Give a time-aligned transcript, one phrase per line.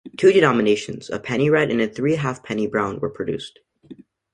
[0.17, 3.59] Two denominations, a penny red and a three halfpenny brown, were produced.